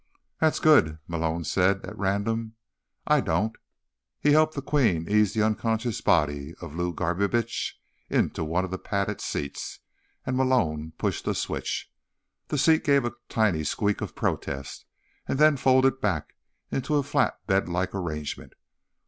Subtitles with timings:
[0.39, 2.55] "That's good," Malone said at random.
[3.05, 3.55] "I don't."
[4.19, 7.75] He helped the Queen ease the unconscious body of Luba Garbitsch
[8.09, 9.77] into one of the padded seats,
[10.25, 11.91] and Malone pushed a switch.
[12.47, 14.85] The seat gave a tiny squeak of protest,
[15.27, 16.35] and then folded back
[16.71, 18.53] into a flat bedlike arrangement.